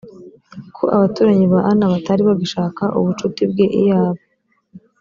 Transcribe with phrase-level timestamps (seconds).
[0.75, 4.21] ko abaturanyi ba anna batari bagishaka ubushuti bwe iyaba